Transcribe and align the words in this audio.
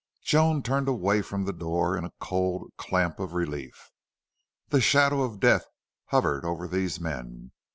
9 0.23 0.23
Joan 0.25 0.63
turned 0.63 0.87
away 0.87 1.21
from 1.21 1.45
the 1.45 1.53
door 1.53 1.95
in 1.95 2.03
a 2.05 2.11
cold 2.19 2.71
clamp 2.75 3.19
of 3.19 3.35
relief. 3.35 3.91
The 4.69 4.81
shadow 4.81 5.21
of 5.21 5.39
death 5.39 5.67
hovered 6.07 6.43
over 6.43 6.67
these 6.67 6.99
men. 6.99 7.51